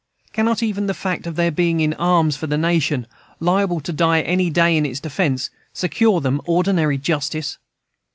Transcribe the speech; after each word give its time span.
Cannot 0.33 0.63
even 0.63 0.87
the 0.87 0.95
fact 0.95 1.27
of 1.27 1.35
their 1.35 1.51
being 1.51 1.79
in 1.79 1.93
arms 1.93 2.35
for 2.35 2.47
the 2.47 2.57
nation, 2.57 3.05
liable 3.39 3.79
to 3.81 3.93
die 3.93 4.21
any 4.21 4.49
day 4.49 4.75
in 4.75 4.83
its 4.83 4.99
defence, 4.99 5.51
secure 5.73 6.21
them 6.21 6.41
ordinary 6.45 6.97
justice? 6.97 7.59